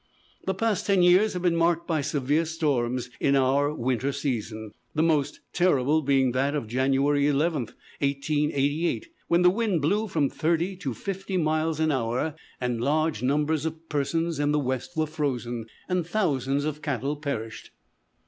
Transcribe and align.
The 0.47 0.55
past 0.55 0.87
ten 0.87 1.03
years 1.03 1.33
have 1.33 1.43
been 1.43 1.55
marked 1.55 1.85
by 1.87 2.01
severe 2.01 2.45
storms 2.45 3.11
in 3.19 3.35
our 3.35 3.69
own 3.69 3.77
winter 3.77 4.11
season, 4.11 4.71
the 4.95 5.03
most 5.03 5.41
terrible 5.53 6.01
being 6.01 6.31
that 6.31 6.55
of 6.55 6.65
January 6.65 7.27
11, 7.27 7.67
1888, 7.99 9.09
when 9.27 9.43
the 9.43 9.51
wind 9.51 9.79
blew 9.79 10.07
from 10.07 10.27
thirty 10.27 10.75
to 10.77 10.95
fifty 10.95 11.37
miles 11.37 11.79
an 11.79 11.91
hour, 11.91 12.33
and 12.59 12.81
large 12.81 13.21
numbers 13.21 13.63
of 13.63 13.87
persons 13.89 14.39
in 14.39 14.51
the 14.51 14.57
west 14.57 14.97
were 14.97 15.05
frozen, 15.05 15.67
and 15.87 16.07
thousands 16.07 16.65
of 16.65 16.81
cattle 16.81 17.15
perished. 17.15 17.69